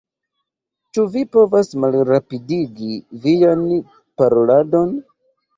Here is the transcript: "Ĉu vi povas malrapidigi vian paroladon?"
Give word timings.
"Ĉu 0.97 1.03
vi 1.15 1.21
povas 1.35 1.69
malrapidigi 1.83 2.89
vian 3.27 3.63
paroladon?" 4.23 4.99